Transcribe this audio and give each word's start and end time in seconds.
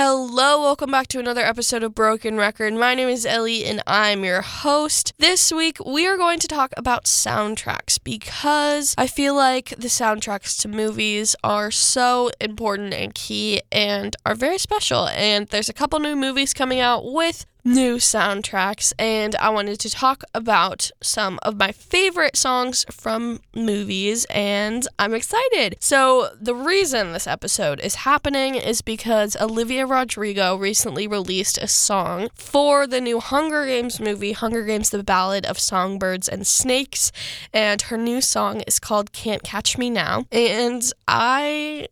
Hello, 0.00 0.62
welcome 0.62 0.92
back 0.92 1.08
to 1.08 1.18
another 1.18 1.40
episode 1.40 1.82
of 1.82 1.92
Broken 1.92 2.36
Record. 2.36 2.72
My 2.74 2.94
name 2.94 3.08
is 3.08 3.26
Ellie 3.26 3.64
and 3.64 3.82
I'm 3.84 4.22
your 4.22 4.42
host. 4.42 5.12
This 5.18 5.50
week 5.50 5.78
we 5.84 6.06
are 6.06 6.16
going 6.16 6.38
to 6.38 6.46
talk 6.46 6.72
about 6.76 7.06
soundtracks 7.06 7.98
because 8.04 8.94
I 8.96 9.08
feel 9.08 9.34
like 9.34 9.70
the 9.70 9.88
soundtracks 9.88 10.56
to 10.60 10.68
movies 10.68 11.34
are 11.42 11.72
so 11.72 12.30
important 12.40 12.94
and 12.94 13.12
key 13.12 13.60
and 13.72 14.14
are 14.24 14.36
very 14.36 14.58
special. 14.58 15.08
And 15.08 15.48
there's 15.48 15.68
a 15.68 15.72
couple 15.72 15.98
new 15.98 16.14
movies 16.14 16.54
coming 16.54 16.78
out 16.78 17.04
with 17.04 17.44
new 17.68 17.96
soundtracks, 17.96 18.92
and 18.98 19.36
I 19.36 19.50
wanted 19.50 19.78
to 19.80 19.90
talk 19.90 20.24
about 20.32 20.90
some 21.02 21.38
of 21.42 21.58
my 21.58 21.70
favorite 21.70 22.36
songs 22.36 22.86
from 22.90 23.40
movies, 23.54 24.24
and 24.30 24.86
I'm 24.98 25.14
excited. 25.14 25.76
So, 25.78 26.30
the 26.40 26.54
reason 26.54 27.12
this 27.12 27.26
episode 27.26 27.80
is 27.80 27.96
happening 27.96 28.54
is 28.54 28.80
because 28.80 29.36
Olivia 29.36 29.86
Rodrigo 29.86 30.56
recently 30.56 31.06
released 31.06 31.58
a 31.58 31.68
song 31.68 32.30
for 32.34 32.86
the 32.86 33.00
new 33.00 33.20
Hunger 33.20 33.66
Games 33.66 34.00
movie, 34.00 34.32
Hunger 34.32 34.64
Games 34.64 34.90
The 34.90 35.04
Ballad 35.04 35.44
of 35.44 35.58
Songbirds 35.58 36.28
and 36.28 36.46
Snakes, 36.46 37.12
and 37.52 37.82
her 37.82 37.98
new 37.98 38.20
song 38.20 38.62
is 38.62 38.78
called 38.78 39.12
Can't 39.12 39.42
Catch 39.42 39.76
Me 39.76 39.90
Now. 39.90 40.24
And 40.32 40.82
I 41.06 41.88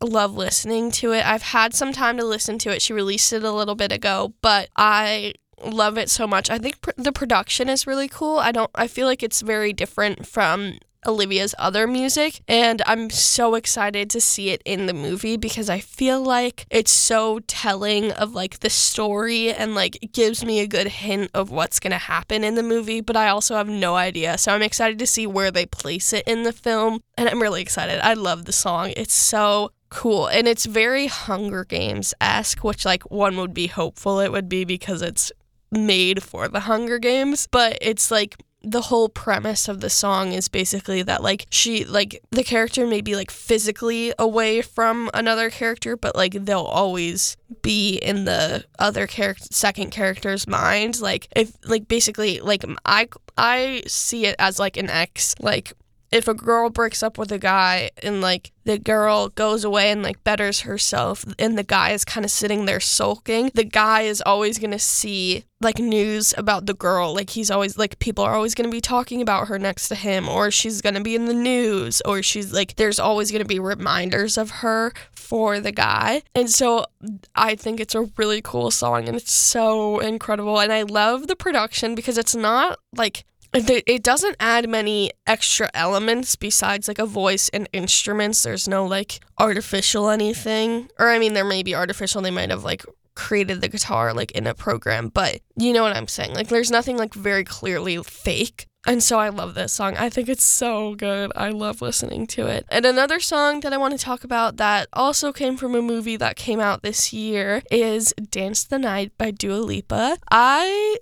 love 0.00 0.34
listening 0.34 0.90
to 0.92 1.12
it. 1.12 1.26
I've 1.26 1.42
had 1.42 1.74
some 1.74 1.92
time 1.92 2.16
to 2.18 2.24
listen 2.24 2.58
to 2.58 2.70
it. 2.70 2.82
She 2.82 2.92
released 2.92 3.32
it 3.32 3.42
a 3.42 3.52
little 3.52 3.74
bit 3.74 3.92
ago, 3.92 4.34
but 4.40 4.68
I 4.76 5.34
love 5.64 5.98
it 5.98 6.10
so 6.10 6.26
much. 6.26 6.50
I 6.50 6.58
think 6.58 6.80
pr- 6.80 6.90
the 6.96 7.12
production 7.12 7.68
is 7.68 7.86
really 7.86 8.08
cool. 8.08 8.38
I 8.38 8.52
don't 8.52 8.70
I 8.74 8.86
feel 8.86 9.06
like 9.06 9.22
it's 9.22 9.40
very 9.40 9.72
different 9.72 10.26
from 10.26 10.78
Olivia's 11.06 11.54
other 11.58 11.86
music 11.86 12.42
and 12.48 12.82
I'm 12.84 13.08
so 13.08 13.54
excited 13.54 14.10
to 14.10 14.20
see 14.20 14.50
it 14.50 14.60
in 14.64 14.86
the 14.86 14.92
movie 14.92 15.36
because 15.36 15.70
I 15.70 15.78
feel 15.78 16.20
like 16.20 16.66
it's 16.70 16.90
so 16.90 17.38
telling 17.46 18.10
of 18.12 18.34
like 18.34 18.60
the 18.60 18.70
story 18.70 19.52
and 19.52 19.76
like 19.76 20.10
gives 20.12 20.44
me 20.44 20.58
a 20.58 20.66
good 20.66 20.88
hint 20.88 21.30
of 21.34 21.50
what's 21.50 21.78
going 21.78 21.92
to 21.92 21.98
happen 21.98 22.42
in 22.42 22.56
the 22.56 22.64
movie 22.64 23.00
but 23.00 23.16
I 23.16 23.28
also 23.28 23.54
have 23.54 23.68
no 23.68 23.94
idea 23.94 24.36
so 24.38 24.52
I'm 24.52 24.62
excited 24.62 24.98
to 24.98 25.06
see 25.06 25.26
where 25.26 25.52
they 25.52 25.66
place 25.66 26.12
it 26.12 26.26
in 26.26 26.42
the 26.42 26.52
film 26.52 27.00
and 27.16 27.28
I'm 27.28 27.40
really 27.40 27.62
excited. 27.62 28.00
I 28.00 28.14
love 28.14 28.44
the 28.44 28.52
song. 28.52 28.92
It's 28.96 29.14
so 29.14 29.70
cool. 29.88 30.26
And 30.26 30.46
it's 30.46 30.66
very 30.66 31.06
hunger 31.06 31.64
games 31.64 32.14
esque 32.20 32.64
which 32.64 32.84
like 32.84 33.10
one 33.10 33.36
would 33.36 33.54
be 33.54 33.66
hopeful 33.66 34.20
it 34.20 34.32
would 34.32 34.48
be 34.48 34.64
because 34.64 35.02
it's 35.02 35.32
made 35.70 36.22
for 36.22 36.48
the 36.48 36.60
hunger 36.60 36.98
games. 36.98 37.46
But 37.46 37.78
it's 37.80 38.10
like 38.10 38.36
the 38.62 38.82
whole 38.82 39.08
premise 39.08 39.68
of 39.68 39.80
the 39.80 39.90
song 39.90 40.32
is 40.32 40.48
basically 40.48 41.02
that 41.02 41.22
like 41.22 41.46
she 41.48 41.84
like 41.84 42.20
the 42.30 42.42
character 42.42 42.86
may 42.86 43.00
be 43.00 43.14
like 43.14 43.30
physically 43.30 44.12
away 44.18 44.60
from 44.60 45.08
another 45.14 45.48
character 45.48 45.96
but 45.96 46.16
like 46.16 46.32
they'll 46.32 46.60
always 46.60 47.36
be 47.62 47.96
in 47.96 48.24
the 48.24 48.64
other 48.78 49.06
character 49.06 49.44
second 49.50 49.90
character's 49.90 50.46
mind. 50.46 51.00
Like 51.00 51.28
if 51.36 51.52
like 51.64 51.86
basically 51.88 52.40
like 52.40 52.64
i 52.84 53.08
i 53.36 53.82
see 53.86 54.26
it 54.26 54.36
as 54.38 54.58
like 54.58 54.76
an 54.76 54.90
ex 54.90 55.34
like 55.40 55.72
if 56.10 56.28
a 56.28 56.34
girl 56.34 56.70
breaks 56.70 57.02
up 57.02 57.18
with 57.18 57.30
a 57.32 57.38
guy 57.38 57.90
and 58.02 58.20
like 58.20 58.52
the 58.64 58.78
girl 58.78 59.28
goes 59.30 59.64
away 59.64 59.90
and 59.90 60.02
like 60.02 60.22
betters 60.24 60.60
herself 60.60 61.24
and 61.38 61.56
the 61.56 61.62
guy 61.62 61.90
is 61.90 62.04
kind 62.04 62.24
of 62.24 62.30
sitting 62.30 62.64
there 62.64 62.80
sulking 62.80 63.50
the 63.54 63.64
guy 63.64 64.02
is 64.02 64.22
always 64.22 64.58
going 64.58 64.70
to 64.70 64.78
see 64.78 65.44
like 65.60 65.78
news 65.78 66.34
about 66.36 66.66
the 66.66 66.74
girl. 66.74 67.14
Like 67.14 67.30
he's 67.30 67.50
always 67.50 67.76
like 67.76 67.98
people 67.98 68.24
are 68.24 68.34
always 68.34 68.54
going 68.54 68.70
to 68.70 68.74
be 68.74 68.80
talking 68.80 69.20
about 69.20 69.48
her 69.48 69.58
next 69.58 69.88
to 69.88 69.94
him 69.94 70.28
or 70.28 70.50
she's 70.50 70.80
going 70.80 70.94
to 70.94 71.00
be 71.00 71.14
in 71.14 71.26
the 71.26 71.34
news 71.34 72.00
or 72.02 72.22
she's 72.22 72.52
like 72.52 72.76
there's 72.76 72.98
always 72.98 73.30
going 73.30 73.42
to 73.42 73.48
be 73.48 73.58
reminders 73.58 74.38
of 74.38 74.50
her 74.50 74.92
for 75.12 75.60
the 75.60 75.72
guy. 75.72 76.22
And 76.34 76.48
so 76.48 76.86
i 77.34 77.54
think 77.54 77.80
it's 77.80 77.94
a 77.94 78.08
really 78.16 78.40
cool 78.42 78.70
song 78.70 79.08
and 79.08 79.16
it's 79.16 79.32
so 79.32 79.98
incredible. 79.98 80.60
And 80.60 80.72
i 80.72 80.82
love 80.82 81.26
the 81.26 81.36
production 81.36 81.94
because 81.94 82.18
it's 82.18 82.36
not 82.36 82.78
like 82.96 83.24
it 83.54 84.02
doesn't 84.02 84.36
add 84.40 84.68
many 84.68 85.10
extra 85.26 85.70
elements 85.74 86.36
besides 86.36 86.88
like 86.88 86.98
a 86.98 87.06
voice 87.06 87.48
and 87.50 87.68
instruments. 87.72 88.42
There's 88.42 88.68
no 88.68 88.86
like 88.86 89.20
artificial 89.38 90.10
anything. 90.10 90.88
Or 90.98 91.08
I 91.08 91.18
mean 91.18 91.34
there 91.34 91.44
may 91.44 91.62
be 91.62 91.74
artificial, 91.74 92.22
they 92.22 92.30
might 92.30 92.50
have 92.50 92.64
like 92.64 92.84
created 93.14 93.60
the 93.60 93.68
guitar 93.68 94.14
like 94.14 94.30
in 94.32 94.46
a 94.46 94.54
program, 94.54 95.08
but 95.08 95.40
you 95.56 95.72
know 95.72 95.82
what 95.82 95.96
I'm 95.96 96.06
saying. 96.06 96.34
Like 96.34 96.48
there's 96.48 96.70
nothing 96.70 96.96
like 96.96 97.14
very 97.14 97.44
clearly 97.44 98.02
fake. 98.02 98.66
And 98.86 99.02
so 99.02 99.18
I 99.18 99.28
love 99.28 99.54
this 99.54 99.72
song. 99.72 99.96
I 99.96 100.08
think 100.08 100.28
it's 100.28 100.44
so 100.44 100.94
good. 100.94 101.32
I 101.34 101.50
love 101.50 101.82
listening 101.82 102.26
to 102.28 102.46
it. 102.46 102.64
And 102.70 102.86
another 102.86 103.18
song 103.18 103.60
that 103.60 103.72
I 103.72 103.76
want 103.76 103.98
to 103.98 104.02
talk 104.02 104.24
about 104.24 104.56
that 104.58 104.88
also 104.92 105.32
came 105.32 105.56
from 105.56 105.74
a 105.74 105.82
movie 105.82 106.16
that 106.16 106.36
came 106.36 106.60
out 106.60 106.82
this 106.82 107.12
year 107.12 107.62
is 107.70 108.14
Dance 108.30 108.64
the 108.64 108.78
Night 108.78 109.12
by 109.18 109.32
Dua 109.32 109.56
Lipa. 109.56 110.18
I 110.30 110.98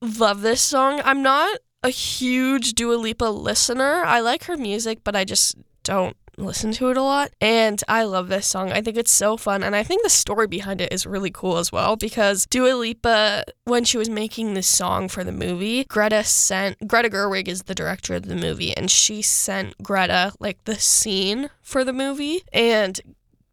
love 0.00 0.40
this 0.40 0.62
song. 0.62 1.00
I'm 1.04 1.22
not 1.22 1.58
a 1.82 1.90
huge 1.90 2.74
Dua 2.74 2.94
Lipa 2.94 3.26
listener. 3.26 4.02
I 4.04 4.20
like 4.20 4.44
her 4.44 4.56
music, 4.56 5.00
but 5.04 5.14
I 5.14 5.24
just 5.24 5.56
don't 5.82 6.16
listen 6.38 6.72
to 6.72 6.90
it 6.90 6.96
a 6.96 7.02
lot. 7.02 7.30
And 7.40 7.82
I 7.88 8.04
love 8.04 8.28
this 8.28 8.46
song. 8.46 8.72
I 8.72 8.80
think 8.80 8.96
it's 8.96 9.10
so 9.10 9.36
fun. 9.36 9.62
And 9.62 9.74
I 9.74 9.82
think 9.82 10.02
the 10.02 10.08
story 10.08 10.46
behind 10.46 10.80
it 10.80 10.92
is 10.92 11.06
really 11.06 11.30
cool 11.30 11.58
as 11.58 11.72
well 11.72 11.96
because 11.96 12.46
Dua 12.46 12.74
Lipa, 12.74 13.44
when 13.64 13.84
she 13.84 13.98
was 13.98 14.08
making 14.08 14.54
this 14.54 14.66
song 14.66 15.08
for 15.08 15.24
the 15.24 15.32
movie, 15.32 15.84
Greta 15.84 16.24
sent, 16.24 16.86
Greta 16.86 17.10
Gerwig 17.10 17.48
is 17.48 17.64
the 17.64 17.74
director 17.74 18.14
of 18.14 18.26
the 18.26 18.36
movie, 18.36 18.76
and 18.76 18.90
she 18.90 19.22
sent 19.22 19.80
Greta 19.82 20.32
like 20.38 20.64
the 20.64 20.76
scene 20.76 21.50
for 21.60 21.84
the 21.84 21.92
movie. 21.92 22.42
And 22.52 23.00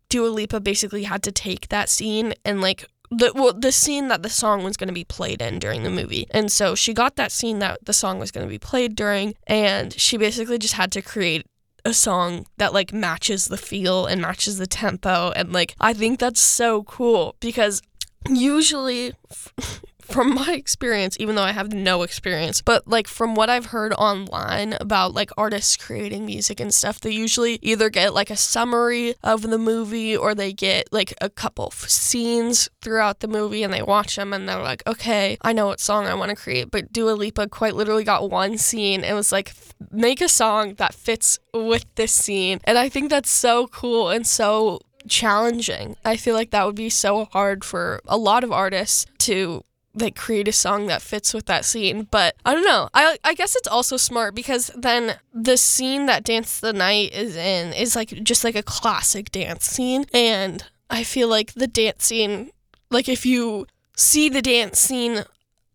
Dua 0.10 0.28
Lipa 0.28 0.60
basically 0.60 1.04
had 1.04 1.24
to 1.24 1.32
take 1.32 1.70
that 1.70 1.90
scene 1.90 2.34
and 2.44 2.62
like 2.62 2.86
the 3.12 3.32
well 3.36 3.54
the 3.54 3.72
scene 3.72 4.08
that 4.08 4.24
the 4.24 4.30
song 4.30 4.64
was 4.64 4.78
going 4.78 4.88
to 4.88 4.94
be 4.94 5.04
played 5.04 5.42
in 5.42 5.60
during 5.60 5.84
the 5.84 5.90
movie. 5.90 6.28
And 6.32 6.52
so 6.52 6.76
she 6.76 6.94
got 6.94 7.16
that 7.16 7.32
scene 7.32 7.60
that 7.60 7.86
the 7.86 7.94
song 7.94 8.20
was 8.20 8.32
going 8.32 8.46
to 8.46 8.50
be 8.50 8.60
played 8.60 8.96
during 8.96 9.36
and 9.48 9.94
she 9.94 10.18
basically 10.18 10.58
just 10.58 10.74
had 10.76 10.92
to 10.94 11.02
create 11.02 11.46
a 11.84 11.94
song 11.94 12.48
that 12.58 12.74
like 12.74 12.92
matches 12.92 13.46
the 13.46 13.58
feel 13.58 14.06
and 14.08 14.22
matches 14.22 14.58
the 14.58 14.68
tempo 14.68 15.32
and 15.36 15.54
like 15.54 15.76
I 15.80 15.94
think 15.94 16.20
that's 16.20 16.42
so 16.42 16.84
cool 16.84 17.36
because 17.40 17.82
usually 18.28 19.14
from 20.06 20.36
my 20.36 20.54
experience, 20.54 21.18
even 21.20 21.36
though 21.36 21.44
I 21.44 21.52
have 21.52 21.74
no 21.74 22.04
experience, 22.04 22.62
but 22.62 22.88
like 22.88 23.08
from 23.08 23.36
what 23.36 23.50
I've 23.50 23.68
heard 23.68 23.94
online 23.94 24.78
about 24.80 25.14
like 25.14 25.32
artists 25.38 25.76
creating 25.76 26.26
music 26.26 26.60
and 26.60 26.74
stuff, 26.74 27.00
they 27.00 27.12
usually 27.12 27.60
either 27.62 27.90
get 27.90 28.14
like 28.14 28.30
a 28.30 28.36
summary 28.36 29.16
of 29.24 29.42
the 29.42 29.58
movie 29.58 30.16
or 30.16 30.36
they 30.36 30.54
get 30.54 30.92
like 30.92 31.14
a 31.22 31.30
couple 31.30 31.72
scenes 31.72 32.70
throughout 32.82 33.20
the 33.20 33.28
movie 33.28 33.64
and 33.64 33.74
they 33.74 33.82
watch 33.82 34.16
them 34.16 34.34
and 34.34 34.48
they're 34.48 34.62
like, 34.62 34.84
okay, 34.88 35.38
I 35.42 35.54
know 35.54 35.68
what 35.68 35.80
song 35.80 36.06
I 36.06 36.14
want 36.14 36.30
to 36.30 36.36
create. 36.36 36.72
But 36.72 36.94
Dua 36.94 37.12
Lipa 37.12 37.48
quite 37.48 37.76
literally 37.76 38.04
got 38.04 38.30
one 38.30 38.58
scene 38.58 39.04
and 39.04 39.16
was 39.16 39.32
like, 39.32 39.54
make 39.92 40.22
a 40.22 40.30
song 40.30 40.76
that 40.76 40.94
fits 40.94 41.40
with 41.54 41.86
this 41.96 42.14
scene. 42.14 42.60
And 42.64 42.78
I 42.78 42.90
think 42.90 43.10
that's 43.10 43.30
so 43.30 43.68
cool 43.68 44.10
and 44.10 44.26
so 44.26 44.80
challenging. 45.08 45.96
I 46.04 46.18
feel 46.18 46.36
like 46.36 46.52
that 46.52 46.66
would 46.66 46.76
be 46.76 46.90
so 46.90 47.26
hard 47.26 47.64
for 47.64 48.02
a 48.08 48.18
lot 48.18 48.44
of 48.44 48.52
artists 48.52 49.06
to 49.20 49.64
like 49.96 50.16
create 50.16 50.48
a 50.48 50.52
song 50.52 50.88
that 50.88 51.02
fits 51.02 51.34
with 51.34 51.46
that 51.46 51.66
scene. 51.66 52.08
But 52.12 52.36
I 52.46 52.54
don't 52.54 52.66
know. 52.66 52.90
I 52.94 53.18
I 53.24 53.34
guess 53.34 53.56
it's 53.56 53.68
also 53.68 53.98
smart 53.98 54.36
because 54.36 54.72
then 54.76 55.18
the 55.34 55.58
scene 55.58 56.06
that 56.06 56.24
Dance 56.24 56.60
the 56.60 56.74
Night 56.74 57.14
is 57.14 57.36
in 57.36 57.74
is 57.74 57.96
like 57.96 58.10
just 58.24 58.44
like 58.44 58.56
a 58.56 58.64
classic 58.64 59.32
dance 59.32 59.66
scene. 59.66 60.06
And 60.14 60.64
I 60.90 61.04
feel 61.04 61.28
like 61.28 61.54
the 61.54 61.68
dance 61.68 62.06
scene 62.06 62.52
like 62.92 63.10
if 63.10 63.26
you 63.26 63.68
see 63.96 64.30
the 64.30 64.42
dance 64.42 64.80
scene 64.80 65.24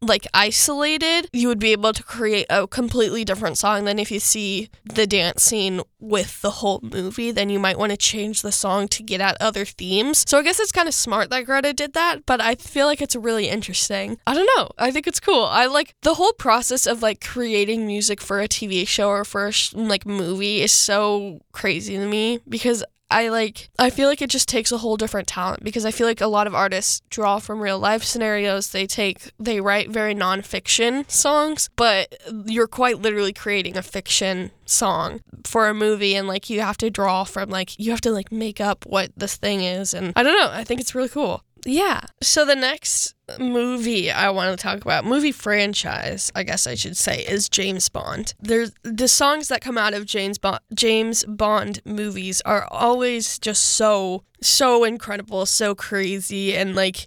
like 0.02 0.26
isolated, 0.32 1.28
you 1.32 1.48
would 1.48 1.58
be 1.58 1.72
able 1.72 1.92
to 1.92 2.02
create 2.02 2.46
a 2.48 2.66
completely 2.66 3.24
different 3.24 3.58
song 3.58 3.84
than 3.84 3.98
if 3.98 4.10
you 4.10 4.18
see 4.18 4.70
the 4.84 5.06
dance 5.06 5.42
scene 5.42 5.82
with 5.98 6.40
the 6.40 6.50
whole 6.50 6.80
movie. 6.82 7.30
Then 7.30 7.50
you 7.50 7.58
might 7.58 7.78
want 7.78 7.90
to 7.90 7.96
change 7.96 8.42
the 8.42 8.52
song 8.52 8.88
to 8.88 9.02
get 9.02 9.20
at 9.20 9.36
other 9.40 9.64
themes. 9.64 10.24
So 10.26 10.38
I 10.38 10.42
guess 10.42 10.58
it's 10.58 10.72
kind 10.72 10.88
of 10.88 10.94
smart 10.94 11.28
that 11.30 11.44
Greta 11.44 11.72
did 11.72 11.92
that, 11.92 12.24
but 12.24 12.40
I 12.40 12.54
feel 12.54 12.86
like 12.86 13.02
it's 13.02 13.14
really 13.14 13.48
interesting. 13.48 14.18
I 14.26 14.34
don't 14.34 14.48
know. 14.56 14.70
I 14.78 14.90
think 14.90 15.06
it's 15.06 15.20
cool. 15.20 15.44
I 15.44 15.66
like 15.66 15.94
the 16.02 16.14
whole 16.14 16.32
process 16.32 16.86
of 16.86 17.02
like 17.02 17.24
creating 17.24 17.86
music 17.86 18.20
for 18.20 18.40
a 18.40 18.48
TV 18.48 18.88
show 18.88 19.08
or 19.08 19.24
for 19.24 19.46
a 19.46 19.52
sh- 19.52 19.74
like 19.74 20.06
movie 20.06 20.62
is 20.62 20.72
so 20.72 21.40
crazy 21.52 21.96
to 21.96 22.06
me 22.06 22.40
because 22.48 22.82
I 23.10 23.28
like 23.28 23.70
I 23.78 23.90
feel 23.90 24.08
like 24.08 24.22
it 24.22 24.30
just 24.30 24.48
takes 24.48 24.70
a 24.72 24.78
whole 24.78 24.96
different 24.96 25.26
talent 25.26 25.64
because 25.64 25.84
I 25.84 25.90
feel 25.90 26.06
like 26.06 26.20
a 26.20 26.26
lot 26.26 26.46
of 26.46 26.54
artists 26.54 27.02
draw 27.10 27.38
from 27.38 27.60
real 27.60 27.78
life 27.78 28.04
scenarios. 28.04 28.70
They 28.70 28.86
take 28.86 29.32
they 29.38 29.60
write 29.60 29.90
very 29.90 30.14
nonfiction 30.14 31.10
songs, 31.10 31.68
but 31.76 32.14
you're 32.46 32.68
quite 32.68 32.98
literally 33.00 33.32
creating 33.32 33.76
a 33.76 33.82
fiction 33.82 34.52
song 34.64 35.20
for 35.44 35.68
a 35.68 35.74
movie 35.74 36.14
and 36.14 36.28
like 36.28 36.48
you 36.48 36.60
have 36.60 36.76
to 36.78 36.90
draw 36.90 37.24
from 37.24 37.50
like 37.50 37.78
you 37.78 37.90
have 37.90 38.00
to 38.02 38.12
like 38.12 38.30
make 38.30 38.60
up 38.60 38.86
what 38.86 39.10
this 39.16 39.36
thing 39.36 39.62
is 39.62 39.92
and 39.92 40.12
I 40.14 40.22
don't 40.22 40.38
know, 40.38 40.50
I 40.52 40.64
think 40.64 40.80
it's 40.80 40.94
really 40.94 41.08
cool. 41.08 41.42
Yeah. 41.64 42.00
So 42.22 42.44
the 42.44 42.56
next 42.56 43.14
movie 43.38 44.10
I 44.10 44.30
want 44.30 44.58
to 44.58 44.62
talk 44.62 44.82
about, 44.82 45.04
movie 45.04 45.32
franchise, 45.32 46.30
I 46.34 46.42
guess 46.42 46.66
I 46.66 46.74
should 46.74 46.96
say, 46.96 47.24
is 47.26 47.48
James 47.48 47.88
Bond. 47.88 48.34
There's 48.40 48.72
the 48.82 49.08
songs 49.08 49.48
that 49.48 49.60
come 49.60 49.78
out 49.78 49.94
of 49.94 50.06
James 50.06 50.38
Bond 50.38 50.60
James 50.74 51.24
Bond 51.24 51.80
movies 51.84 52.40
are 52.44 52.66
always 52.70 53.38
just 53.38 53.62
so 53.64 54.24
so 54.42 54.84
incredible, 54.84 55.46
so 55.46 55.74
crazy 55.74 56.56
and 56.56 56.74
like 56.74 57.06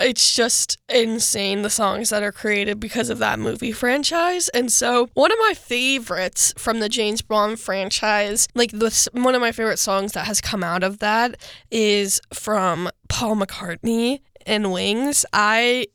it's 0.00 0.34
just 0.34 0.78
insane 0.88 1.62
the 1.62 1.70
songs 1.70 2.10
that 2.10 2.22
are 2.22 2.32
created 2.32 2.78
because 2.78 3.10
of 3.10 3.18
that 3.18 3.38
movie 3.38 3.72
franchise. 3.72 4.48
And 4.50 4.70
so, 4.70 5.08
one 5.14 5.32
of 5.32 5.38
my 5.38 5.54
favorites 5.54 6.52
from 6.58 6.80
the 6.80 6.88
James 6.88 7.22
Bond 7.22 7.58
franchise, 7.58 8.48
like 8.54 8.72
this, 8.72 9.08
one 9.12 9.34
of 9.34 9.40
my 9.40 9.52
favorite 9.52 9.78
songs 9.78 10.12
that 10.12 10.26
has 10.26 10.40
come 10.40 10.62
out 10.62 10.82
of 10.82 10.98
that 10.98 11.36
is 11.70 12.20
from 12.32 12.90
Paul 13.08 13.36
McCartney 13.36 14.20
and 14.44 14.72
Wings. 14.72 15.24
I 15.32 15.86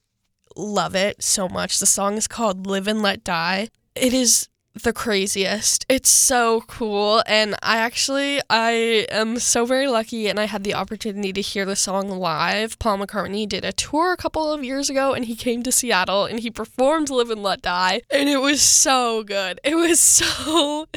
love 0.56 0.96
it 0.96 1.24
so 1.24 1.48
much. 1.48 1.80
The 1.80 1.86
song 1.86 2.18
is 2.18 2.28
called 2.28 2.68
Live 2.68 2.88
and 2.88 3.02
Let 3.02 3.24
Die. 3.24 3.70
It 3.96 4.14
is 4.14 4.48
the 4.74 4.94
craziest. 4.94 5.86
It's 5.90 6.10
so 6.10 6.62
cool 6.62 7.24
and 7.28 7.56
I 7.62 7.78
actually 7.78 8.42
I 8.50 9.06
am 9.12 9.38
so 9.40 9.66
very 9.66 9.88
lucky 9.88 10.28
and 10.28 10.40
I 10.40 10.46
had 10.46 10.64
the 10.64 10.74
opportunity 10.74 11.34
to 11.34 11.42
hear 11.42 11.66
the 11.66 11.76
song 11.76 12.10
live. 12.10 12.80
Paul 12.80 13.00
McCartney 13.00 13.48
did 13.48 13.66
a 13.66 13.74
tour 13.74 14.14
a 14.14 14.18
couple 14.18 14.52
of 14.52 14.64
years 14.64 14.90
ago 14.90 15.14
and 15.14 15.26
he 15.26 15.36
came 15.36 15.64
to 15.64 15.72
Seattle 15.72 16.26
and 16.26 16.40
he 16.40 16.50
performed 16.50 17.10
Live 17.10 17.30
and 17.30 17.44
Let 17.44 17.62
Die 17.62 18.02
and 18.10 18.30
it 18.30 18.40
was 18.40 18.62
so 18.62 19.24
good. 19.24 19.60
It 19.64 19.76
was 19.76 20.00
so 20.00 20.88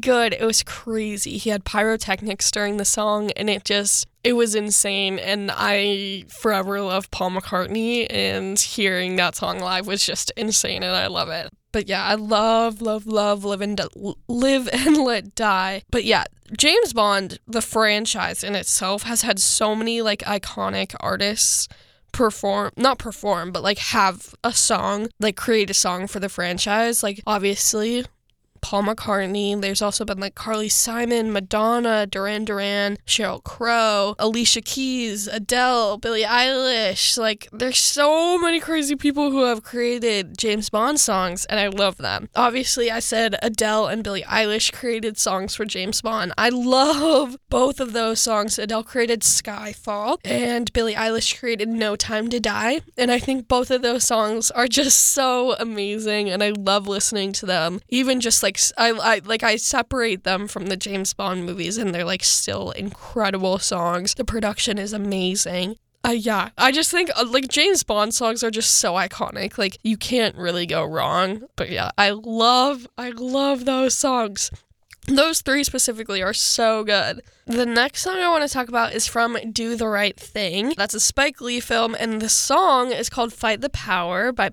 good. 0.00 0.34
It 0.34 0.44
was 0.44 0.62
crazy. 0.62 1.38
He 1.38 1.50
had 1.50 1.64
pyrotechnics 1.64 2.50
during 2.50 2.76
the 2.76 2.84
song 2.84 3.30
and 3.32 3.48
it 3.48 3.64
just 3.64 4.06
it 4.22 4.34
was 4.34 4.54
insane 4.54 5.18
and 5.18 5.50
I 5.52 6.24
forever 6.28 6.80
love 6.82 7.10
Paul 7.10 7.30
McCartney 7.30 8.06
and 8.10 8.58
hearing 8.58 9.16
that 9.16 9.36
song 9.36 9.58
live 9.58 9.86
was 9.86 10.04
just 10.04 10.30
insane 10.36 10.82
and 10.82 10.94
I 10.94 11.06
love 11.06 11.30
it. 11.30 11.48
But 11.72 11.88
yeah, 11.88 12.04
I 12.04 12.14
love, 12.14 12.82
love, 12.82 13.06
love 13.06 13.44
live 13.44 13.60
and 13.60 13.80
live 14.28 14.68
and 14.72 14.98
let 14.98 15.34
die. 15.34 15.82
But 15.90 16.04
yeah, 16.04 16.24
James 16.56 16.92
Bond, 16.92 17.38
the 17.46 17.62
franchise 17.62 18.44
in 18.44 18.54
itself, 18.54 19.04
has 19.04 19.22
had 19.22 19.40
so 19.40 19.74
many 19.74 20.02
like 20.02 20.20
iconic 20.20 20.94
artists 21.00 21.68
perform 22.12 22.70
not 22.76 22.98
perform 22.98 23.50
but 23.50 23.62
like 23.62 23.78
have 23.78 24.34
a 24.44 24.52
song 24.52 25.08
like 25.18 25.34
create 25.34 25.70
a 25.70 25.74
song 25.74 26.06
for 26.06 26.20
the 26.20 26.28
franchise 26.28 27.02
like 27.02 27.22
obviously 27.26 28.04
Paul 28.62 28.84
McCartney. 28.84 29.60
There's 29.60 29.82
also 29.82 30.04
been 30.04 30.20
like 30.20 30.34
Carly 30.34 30.70
Simon, 30.70 31.32
Madonna, 31.32 32.06
Duran 32.06 32.46
Duran, 32.46 32.96
Sheryl 33.06 33.44
Crow, 33.44 34.14
Alicia 34.18 34.62
Keys, 34.62 35.26
Adele, 35.26 35.98
Billie 35.98 36.22
Eilish. 36.22 37.18
Like, 37.18 37.48
there's 37.52 37.78
so 37.78 38.38
many 38.38 38.60
crazy 38.60 38.96
people 38.96 39.30
who 39.30 39.44
have 39.44 39.62
created 39.62 40.38
James 40.38 40.70
Bond 40.70 40.98
songs, 40.98 41.44
and 41.46 41.60
I 41.60 41.66
love 41.66 41.98
them. 41.98 42.30
Obviously, 42.34 42.90
I 42.90 43.00
said 43.00 43.36
Adele 43.42 43.88
and 43.88 44.02
Billie 44.02 44.22
Eilish 44.22 44.72
created 44.72 45.18
songs 45.18 45.54
for 45.54 45.64
James 45.64 46.00
Bond. 46.00 46.32
I 46.38 46.48
love 46.48 47.36
both 47.50 47.80
of 47.80 47.92
those 47.92 48.20
songs. 48.20 48.58
Adele 48.58 48.84
created 48.84 49.20
Skyfall, 49.20 50.18
and 50.24 50.72
Billie 50.72 50.94
Eilish 50.94 51.38
created 51.38 51.68
No 51.68 51.96
Time 51.96 52.30
to 52.30 52.40
Die. 52.40 52.80
And 52.96 53.10
I 53.10 53.18
think 53.18 53.48
both 53.48 53.70
of 53.70 53.82
those 53.82 54.04
songs 54.04 54.50
are 54.52 54.68
just 54.68 54.98
so 54.98 55.54
amazing, 55.58 56.30
and 56.30 56.42
I 56.42 56.50
love 56.50 56.86
listening 56.86 57.32
to 57.32 57.46
them. 57.46 57.80
Even 57.88 58.20
just 58.20 58.42
like 58.42 58.51
like 58.52 58.62
I, 58.76 59.14
I 59.16 59.20
like 59.24 59.42
I 59.42 59.56
separate 59.56 60.24
them 60.24 60.48
from 60.48 60.66
the 60.66 60.76
James 60.76 61.14
Bond 61.14 61.44
movies 61.44 61.78
and 61.78 61.94
they're 61.94 62.04
like 62.04 62.24
still 62.24 62.70
incredible 62.72 63.58
songs. 63.58 64.14
The 64.14 64.24
production 64.24 64.78
is 64.78 64.92
amazing. 64.92 65.76
Uh, 66.04 66.10
yeah, 66.10 66.48
I 66.58 66.72
just 66.72 66.90
think 66.90 67.10
uh, 67.14 67.24
like 67.28 67.48
James 67.48 67.84
Bond 67.84 68.12
songs 68.12 68.42
are 68.42 68.50
just 68.50 68.78
so 68.78 68.94
iconic. 68.94 69.56
Like 69.56 69.78
you 69.82 69.96
can't 69.96 70.36
really 70.36 70.66
go 70.66 70.84
wrong. 70.84 71.42
But 71.56 71.70
yeah, 71.70 71.90
I 71.96 72.10
love 72.10 72.86
I 72.98 73.10
love 73.10 73.64
those 73.64 73.94
songs. 73.96 74.50
Those 75.06 75.40
three 75.40 75.64
specifically 75.64 76.22
are 76.22 76.34
so 76.34 76.84
good. 76.84 77.22
The 77.46 77.66
next 77.66 78.02
song 78.02 78.18
I 78.18 78.28
want 78.28 78.46
to 78.46 78.52
talk 78.52 78.68
about 78.68 78.92
is 78.92 79.08
from 79.08 79.36
Do 79.50 79.74
the 79.74 79.88
Right 79.88 80.16
Thing. 80.16 80.74
That's 80.76 80.94
a 80.94 81.00
Spike 81.00 81.40
Lee 81.40 81.58
film, 81.58 81.96
and 81.98 82.22
the 82.22 82.28
song 82.28 82.92
is 82.92 83.10
called 83.10 83.32
Fight 83.32 83.60
the 83.60 83.68
Power 83.68 84.30
by 84.30 84.48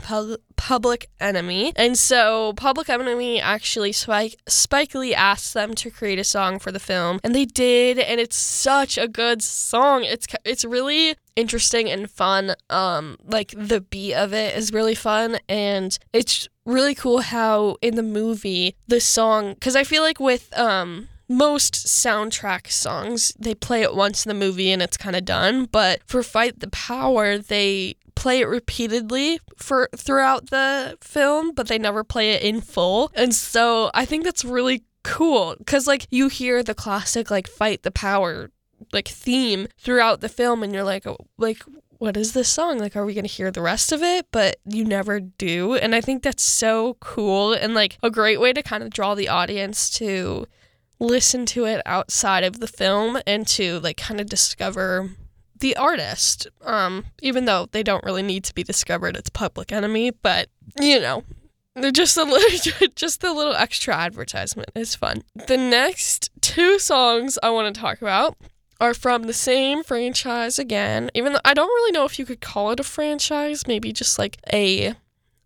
Public 0.55 1.07
Enemy. 1.19 1.73
And 1.75 1.95
so 1.95 2.53
Public 2.53 2.89
Enemy 2.89 3.39
actually, 3.39 3.91
Spike, 3.91 4.37
Spike 4.47 4.95
Lee 4.95 5.13
asked 5.13 5.53
them 5.53 5.75
to 5.75 5.91
create 5.91 6.17
a 6.17 6.23
song 6.23 6.57
for 6.57 6.71
the 6.71 6.79
film, 6.79 7.19
and 7.23 7.35
they 7.35 7.45
did, 7.45 7.99
and 7.99 8.19
it's 8.19 8.35
such 8.35 8.97
a 8.97 9.07
good 9.07 9.43
song. 9.43 10.03
It's, 10.03 10.25
it's 10.43 10.65
really 10.65 11.15
interesting 11.35 11.91
and 11.91 12.09
fun. 12.09 12.55
Um, 12.71 13.17
like 13.23 13.53
the 13.55 13.81
beat 13.81 14.15
of 14.15 14.33
it 14.33 14.57
is 14.57 14.73
really 14.73 14.95
fun, 14.95 15.37
and 15.47 15.95
it's 16.11 16.49
really 16.65 16.95
cool 16.95 17.19
how 17.21 17.77
in 17.83 17.95
the 17.95 18.03
movie 18.03 18.75
the 18.87 18.99
song 18.99 19.53
because 19.53 19.75
I 19.75 19.83
feel 19.83 20.03
like 20.03 20.19
with 20.19 20.55
um 20.57 21.07
most 21.29 21.75
soundtrack 21.75 22.71
songs 22.71 23.31
they 23.39 23.53
play 23.53 23.83
it 23.83 23.95
once 23.95 24.25
in 24.25 24.29
the 24.29 24.45
movie 24.45 24.71
and 24.71 24.81
it's 24.81 24.97
kind 24.97 25.15
of 25.15 25.23
done 25.23 25.65
but 25.65 26.01
for 26.05 26.23
fight 26.23 26.59
the 26.59 26.69
power 26.69 27.37
they 27.37 27.95
play 28.15 28.39
it 28.39 28.47
repeatedly 28.47 29.39
for 29.55 29.87
throughout 29.95 30.49
the 30.49 30.97
film 31.01 31.51
but 31.53 31.67
they 31.67 31.77
never 31.77 32.03
play 32.03 32.31
it 32.31 32.41
in 32.41 32.59
full 32.59 33.11
and 33.13 33.33
so 33.33 33.91
i 33.93 34.03
think 34.03 34.23
that's 34.23 34.43
really 34.43 34.83
cool 35.03 35.55
because 35.59 35.87
like 35.87 36.07
you 36.09 36.27
hear 36.27 36.63
the 36.63 36.75
classic 36.75 37.29
like 37.29 37.47
fight 37.47 37.83
the 37.83 37.91
power 37.91 38.49
like 38.91 39.07
theme 39.07 39.67
throughout 39.77 40.21
the 40.21 40.29
film 40.29 40.63
and 40.63 40.73
you're 40.73 40.83
like 40.83 41.05
oh, 41.05 41.17
like 41.37 41.61
what 41.99 42.15
is 42.15 42.31
this 42.31 42.47
song? 42.47 42.79
Like, 42.79 42.95
are 42.95 43.05
we 43.05 43.13
going 43.13 43.25
to 43.25 43.31
hear 43.31 43.51
the 43.51 43.61
rest 43.61 43.91
of 43.91 44.01
it? 44.01 44.27
But 44.31 44.55
you 44.65 44.85
never 44.85 45.19
do. 45.19 45.75
And 45.75 45.93
I 45.93 46.01
think 46.01 46.23
that's 46.23 46.43
so 46.43 46.95
cool 47.01 47.53
and 47.53 47.73
like 47.73 47.97
a 48.01 48.09
great 48.09 48.39
way 48.39 48.53
to 48.53 48.63
kind 48.63 48.83
of 48.83 48.89
draw 48.89 49.15
the 49.15 49.27
audience 49.27 49.89
to 49.91 50.47
listen 50.99 51.45
to 51.47 51.65
it 51.65 51.81
outside 51.85 52.43
of 52.43 52.59
the 52.59 52.67
film 52.67 53.19
and 53.25 53.47
to 53.47 53.79
like 53.79 53.97
kind 53.97 54.19
of 54.19 54.27
discover 54.27 55.11
the 55.59 55.75
artist. 55.75 56.47
Um, 56.61 57.05
even 57.21 57.45
though 57.45 57.67
they 57.71 57.83
don't 57.83 58.03
really 58.03 58.23
need 58.23 58.43
to 58.45 58.53
be 58.53 58.63
discovered, 58.63 59.15
it's 59.15 59.29
Public 59.29 59.71
Enemy, 59.71 60.11
but 60.21 60.49
you 60.79 60.99
know, 60.99 61.23
just 61.91 62.17
a 62.17 62.23
little, 62.23 62.87
just 62.95 63.23
a 63.23 63.31
little 63.31 63.55
extra 63.55 63.95
advertisement 63.95 64.69
is 64.75 64.95
fun. 64.95 65.23
The 65.47 65.57
next 65.57 66.29
two 66.41 66.79
songs 66.79 67.39
I 67.41 67.49
want 67.49 67.73
to 67.73 67.79
talk 67.79 68.01
about 68.01 68.37
are 68.81 68.93
from 68.93 69.23
the 69.23 69.33
same 69.33 69.83
franchise 69.83 70.57
again. 70.57 71.09
Even 71.13 71.33
though 71.33 71.41
I 71.43 71.53
don't 71.53 71.67
really 71.67 71.91
know 71.91 72.05
if 72.05 72.17
you 72.17 72.25
could 72.25 72.41
call 72.41 72.71
it 72.71 72.79
a 72.79 72.83
franchise, 72.83 73.67
maybe 73.67 73.91
just 73.91 74.17
like 74.17 74.37
a 74.51 74.95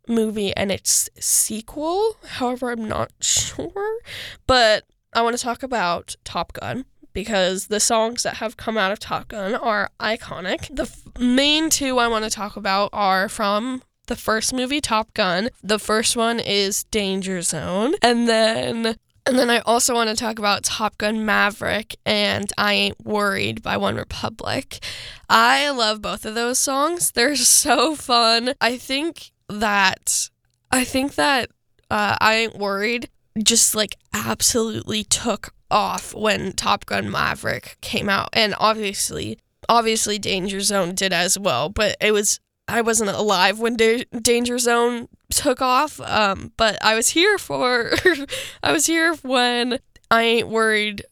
movie 0.07 0.55
and 0.55 0.71
its 0.71 1.09
sequel. 1.19 2.17
However, 2.25 2.71
I'm 2.71 2.87
not 2.87 3.11
sure. 3.21 3.99
But 4.45 4.85
I 5.15 5.21
want 5.21 5.37
to 5.37 5.43
talk 5.43 5.63
about 5.63 6.15
Top 6.23 6.53
Gun 6.53 6.85
because 7.13 7.67
the 7.67 7.79
songs 7.79 8.23
that 8.23 8.35
have 8.35 8.57
come 8.57 8.77
out 8.77 8.91
of 8.91 8.99
Top 8.99 9.27
Gun 9.27 9.55
are 9.55 9.89
iconic. 9.99 10.75
The 10.75 10.83
f- 10.83 11.19
main 11.19 11.69
two 11.69 11.99
I 11.99 12.07
want 12.07 12.25
to 12.25 12.31
talk 12.31 12.55
about 12.55 12.89
are 12.91 13.29
from 13.29 13.83
the 14.07 14.15
first 14.15 14.53
movie, 14.53 14.81
Top 14.81 15.13
Gun. 15.13 15.49
The 15.61 15.79
first 15.79 16.17
one 16.17 16.39
is 16.39 16.83
Danger 16.85 17.41
Zone. 17.41 17.93
And 18.01 18.27
then 18.27 18.95
and 19.25 19.39
then 19.39 19.49
I 19.49 19.59
also 19.59 19.93
want 19.93 20.09
to 20.09 20.15
talk 20.15 20.37
about 20.37 20.63
Top 20.63 20.97
Gun 20.97 21.25
Maverick 21.25 21.95
and 22.05 22.51
I 22.57 22.73
Ain't 22.73 23.05
Worried 23.05 23.63
by 23.63 23.77
One 23.77 23.95
Republic. 23.95 24.83
I 25.29 25.69
love 25.69 26.01
both 26.01 26.25
of 26.25 26.35
those 26.35 26.59
songs. 26.59 27.11
They're 27.11 27.35
so 27.37 27.95
fun. 27.95 28.53
I 28.59 28.77
think 28.77 29.31
that 29.47 30.29
I 30.71 30.83
think 30.83 31.15
that 31.15 31.51
uh, 31.89 32.17
I 32.19 32.35
Ain't 32.35 32.57
Worried 32.57 33.09
just 33.41 33.75
like 33.75 33.95
absolutely 34.13 35.03
took 35.03 35.53
off 35.71 36.13
when 36.13 36.53
Top 36.53 36.85
Gun 36.85 37.09
Maverick 37.09 37.77
came 37.81 38.09
out. 38.09 38.29
And 38.33 38.53
obviously, 38.59 39.39
obviously 39.67 40.19
Danger 40.19 40.61
Zone 40.61 40.93
did 40.95 41.13
as 41.13 41.37
well, 41.37 41.69
but 41.69 41.97
it 41.99 42.11
was 42.11 42.39
I 42.67 42.81
wasn't 42.81 43.09
alive 43.09 43.59
when 43.59 43.75
da- 43.75 44.05
Danger 44.21 44.57
Zone 44.57 45.09
took 45.29 45.61
off, 45.61 45.99
um, 45.99 46.53
but 46.55 46.77
I 46.81 46.95
was 46.95 47.09
here 47.09 47.37
for 47.37 47.91
I 48.63 48.71
was 48.71 48.85
here 48.85 49.15
when 49.15 49.79
I 50.09 50.23
ain't 50.23 50.47
worried 50.47 51.03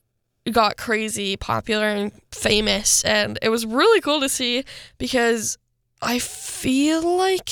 got 0.52 0.76
crazy 0.76 1.38
popular 1.38 1.86
and 1.88 2.12
famous 2.32 3.04
and 3.04 3.38
it 3.42 3.50
was 3.50 3.66
really 3.66 4.02
cool 4.02 4.20
to 4.20 4.28
see 4.28 4.66
because 4.98 5.58
I 6.02 6.18
feel 6.18 7.16
like 7.16 7.50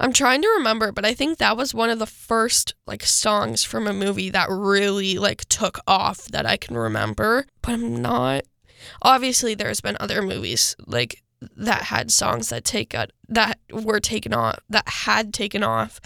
I'm 0.00 0.12
trying 0.12 0.42
to 0.42 0.48
remember, 0.56 0.92
but 0.92 1.04
I 1.04 1.14
think 1.14 1.38
that 1.38 1.56
was 1.56 1.74
one 1.74 1.90
of 1.90 1.98
the 1.98 2.06
first 2.06 2.74
like 2.86 3.04
songs 3.04 3.64
from 3.64 3.86
a 3.86 3.92
movie 3.92 4.30
that 4.30 4.48
really 4.50 5.18
like 5.18 5.44
took 5.46 5.78
off 5.86 6.26
that 6.28 6.46
I 6.46 6.56
can 6.56 6.76
remember, 6.76 7.46
but 7.60 7.72
I'm 7.72 8.00
not 8.00 8.44
obviously 9.00 9.54
there's 9.54 9.80
been 9.80 9.96
other 10.00 10.22
movies 10.22 10.74
like 10.86 11.22
that 11.56 11.82
had 11.82 12.10
songs 12.10 12.48
that 12.48 12.64
take 12.64 12.94
a, 12.94 13.08
that 13.28 13.58
were 13.72 14.00
taken 14.00 14.32
off 14.32 14.58
that 14.68 14.88
had 14.88 15.32
taken 15.32 15.62
off 15.62 16.00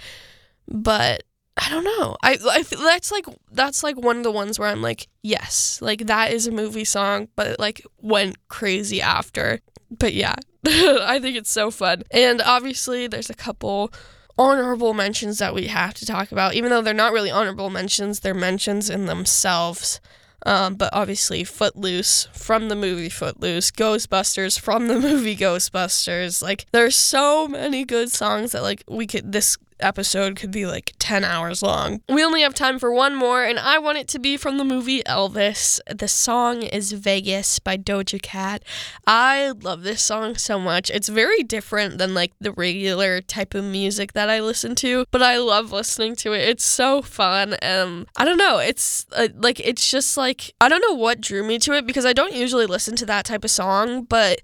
but 0.68 1.22
I 1.58 1.70
don't 1.70 1.84
know. 1.84 2.16
I, 2.22 2.36
I 2.50 2.62
that's 2.62 3.10
like 3.10 3.24
that's 3.50 3.82
like 3.82 3.96
one 3.96 4.18
of 4.18 4.24
the 4.24 4.30
ones 4.30 4.58
where 4.58 4.68
I'm 4.68 4.82
like, 4.82 5.08
yes, 5.22 5.78
like 5.80 6.06
that 6.06 6.32
is 6.32 6.46
a 6.46 6.50
movie 6.50 6.84
song, 6.84 7.28
but 7.34 7.58
like 7.58 7.82
went 7.98 8.36
crazy 8.48 9.00
after. 9.00 9.60
But 9.90 10.12
yeah, 10.12 10.34
I 11.02 11.18
think 11.20 11.36
it's 11.36 11.50
so 11.50 11.70
fun. 11.70 12.02
And 12.10 12.42
obviously, 12.42 13.06
there's 13.06 13.30
a 13.30 13.34
couple 13.34 13.92
honorable 14.38 14.94
mentions 14.94 15.38
that 15.38 15.54
we 15.54 15.68
have 15.68 15.94
to 15.94 16.06
talk 16.06 16.32
about, 16.32 16.54
even 16.54 16.70
though 16.70 16.82
they're 16.82 16.94
not 16.94 17.12
really 17.12 17.30
honorable 17.30 17.70
mentions, 17.70 18.20
they're 18.20 18.34
mentions 18.34 18.90
in 18.90 19.06
themselves. 19.06 20.00
Um, 20.44 20.74
but 20.74 20.90
obviously, 20.92 21.44
Footloose 21.44 22.28
from 22.32 22.68
the 22.68 22.76
movie 22.76 23.08
Footloose, 23.08 23.70
Ghostbusters 23.70 24.58
from 24.58 24.88
the 24.88 25.00
movie 25.00 25.36
Ghostbusters. 25.36 26.42
Like, 26.42 26.66
there's 26.72 26.96
so 26.96 27.48
many 27.48 27.84
good 27.84 28.10
songs 28.12 28.52
that 28.52 28.62
like 28.62 28.84
we 28.88 29.06
could 29.06 29.32
this 29.32 29.56
episode 29.80 30.36
could 30.36 30.50
be 30.50 30.66
like 30.66 30.94
10 30.98 31.24
hours 31.24 31.62
long. 31.62 32.00
We 32.08 32.24
only 32.24 32.42
have 32.42 32.54
time 32.54 32.78
for 32.78 32.92
one 32.92 33.14
more, 33.14 33.44
and 33.44 33.58
I 33.58 33.78
want 33.78 33.98
it 33.98 34.08
to 34.08 34.18
be 34.18 34.36
from 34.36 34.58
the 34.58 34.64
movie 34.64 35.02
Elvis. 35.02 35.80
The 35.94 36.08
song 36.08 36.62
is 36.62 36.92
Vegas 36.92 37.58
by 37.58 37.76
Doja 37.76 38.20
Cat. 38.20 38.64
I 39.06 39.52
love 39.62 39.82
this 39.82 40.02
song 40.02 40.36
so 40.36 40.58
much. 40.58 40.90
It's 40.90 41.08
very 41.08 41.42
different 41.42 41.98
than 41.98 42.14
like 42.14 42.32
the 42.40 42.52
regular 42.52 43.20
type 43.20 43.54
of 43.54 43.64
music 43.64 44.12
that 44.14 44.30
I 44.30 44.40
listen 44.40 44.74
to, 44.76 45.04
but 45.10 45.22
I 45.22 45.38
love 45.38 45.72
listening 45.72 46.16
to 46.16 46.32
it. 46.32 46.48
It's 46.48 46.64
so 46.64 47.02
fun. 47.02 47.54
And 47.54 48.06
I 48.16 48.24
don't 48.24 48.38
know. 48.38 48.58
It's 48.58 49.06
uh, 49.12 49.28
like, 49.34 49.60
it's 49.60 49.90
just 49.90 50.16
like, 50.16 50.54
I 50.60 50.68
don't 50.68 50.82
know 50.82 50.94
what 50.94 51.20
drew 51.20 51.44
me 51.44 51.58
to 51.60 51.72
it 51.72 51.86
because 51.86 52.06
I 52.06 52.12
don't 52.12 52.34
usually 52.34 52.66
listen 52.66 52.96
to 52.96 53.06
that 53.06 53.24
type 53.24 53.44
of 53.44 53.50
song, 53.50 54.04
but. 54.04 54.40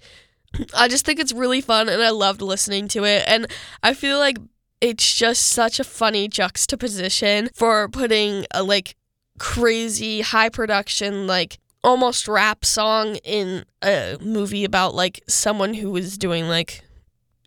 I 0.77 0.89
just 0.89 1.07
think 1.07 1.19
it's 1.19 1.33
really 1.33 1.63
fun 1.63 1.89
and 1.89 2.03
I 2.03 2.11
loved 2.11 2.43
listening 2.43 2.87
to 2.89 3.05
it. 3.05 3.25
And 3.27 3.47
I 3.83 3.95
feel 3.95 4.19
like 4.19 4.37
it's 4.83 5.15
just 5.15 5.47
such 5.47 5.79
a 5.79 5.85
funny 5.85 6.27
juxtaposition 6.27 7.49
for 7.55 7.89
putting 7.89 8.45
a 8.53 8.63
like 8.65 8.97
crazy 9.39 10.21
high 10.21 10.49
production 10.49 11.27
like 11.27 11.59
almost 11.85 12.29
rap 12.29 12.65
song 12.65 13.17
in 13.25 13.65
a 13.83 14.19
movie 14.21 14.65
about 14.65 14.95
like 14.95 15.23
someone 15.29 15.73
who 15.75 15.91
was 15.91 16.19
doing 16.19 16.49
like 16.49 16.83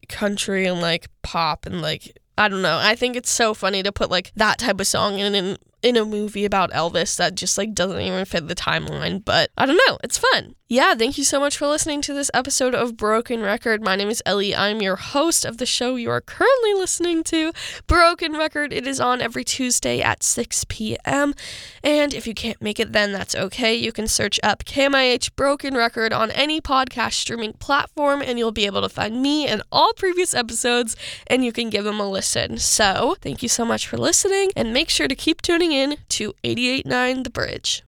country 0.07 0.65
and 0.65 0.81
like 0.81 1.07
pop 1.21 1.65
and 1.65 1.81
like 1.81 2.17
I 2.37 2.49
don't 2.49 2.61
know. 2.61 2.77
I 2.81 2.95
think 2.95 3.15
it's 3.15 3.31
so 3.31 3.53
funny 3.53 3.81
to 3.83 3.91
put 3.91 4.11
like 4.11 4.31
that 4.35 4.59
type 4.59 4.79
of 4.81 4.87
song 4.87 5.19
in 5.19 5.35
in, 5.35 5.57
in 5.85 5.95
a 5.95 6.03
movie 6.03 6.45
about 6.45 6.71
Elvis 6.71 7.15
that 7.17 7.35
just 7.35 7.59
like 7.59 7.75
doesn't 7.75 8.01
even 8.01 8.25
fit 8.25 8.47
the 8.47 8.55
timeline, 8.55 9.23
but 9.23 9.51
I 9.55 9.67
don't 9.67 9.79
know. 9.87 9.99
It's 10.03 10.17
fun 10.17 10.55
yeah, 10.67 10.95
thank 10.95 11.19
you 11.19 11.23
so 11.23 11.39
much 11.39 11.59
for 11.59 11.67
listening 11.67 12.01
to 12.01 12.13
this 12.15 12.31
episode 12.33 12.73
of 12.73 12.97
Broken 12.97 13.39
Record. 13.43 13.83
My 13.83 13.95
name 13.95 14.09
is 14.09 14.23
Ellie. 14.25 14.55
I'm 14.55 14.81
your 14.81 14.95
host 14.95 15.45
of 15.45 15.59
the 15.59 15.65
show 15.67 15.95
you 15.95 16.09
are 16.09 16.21
currently 16.21 16.73
listening 16.73 17.23
to, 17.25 17.53
Broken 17.85 18.33
Record. 18.33 18.73
It 18.73 18.87
is 18.87 18.99
on 18.99 19.21
every 19.21 19.43
Tuesday 19.43 20.01
at 20.01 20.23
6 20.23 20.65
p.m. 20.67 21.35
And 21.83 22.15
if 22.15 22.25
you 22.25 22.33
can't 22.33 22.59
make 22.63 22.79
it 22.79 22.93
then, 22.93 23.11
that's 23.11 23.35
okay. 23.35 23.75
You 23.75 23.91
can 23.91 24.07
search 24.07 24.39
up 24.41 24.65
KMIH 24.65 25.35
Broken 25.35 25.75
Record 25.75 26.11
on 26.11 26.31
any 26.31 26.59
podcast 26.61 27.13
streaming 27.13 27.53
platform, 27.53 28.23
and 28.23 28.39
you'll 28.39 28.51
be 28.51 28.65
able 28.65 28.81
to 28.81 28.89
find 28.89 29.21
me 29.21 29.45
and 29.45 29.61
all 29.71 29.93
previous 29.93 30.33
episodes, 30.33 30.95
and 31.27 31.45
you 31.45 31.51
can 31.51 31.69
give 31.69 31.83
them 31.83 31.99
a 31.99 32.09
listen. 32.09 32.57
So, 32.57 33.17
thank 33.21 33.43
you 33.43 33.49
so 33.49 33.65
much 33.65 33.87
for 33.87 33.97
listening, 33.97 34.49
and 34.55 34.73
make 34.73 34.89
sure 34.89 35.07
to 35.07 35.15
keep 35.15 35.43
tuning 35.43 35.73
in 35.75 35.97
to 36.09 36.33
889 36.43 37.23
The 37.23 37.29
Bridge. 37.29 37.83